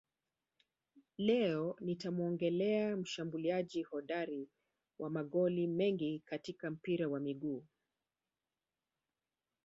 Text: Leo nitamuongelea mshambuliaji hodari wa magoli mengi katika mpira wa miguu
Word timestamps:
Leo 1.17 1.75
nitamuongelea 1.79 2.97
mshambuliaji 2.97 3.83
hodari 3.83 4.49
wa 4.99 5.09
magoli 5.09 5.67
mengi 5.67 6.19
katika 6.19 6.71
mpira 6.71 7.07
wa 7.07 7.19
miguu 7.19 7.63